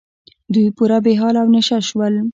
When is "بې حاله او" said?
1.05-1.47